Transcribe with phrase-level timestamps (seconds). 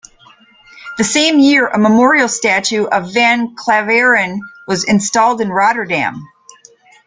[0.97, 6.23] The same year a memorial statue of van Klaveren was installed in Rotterdam.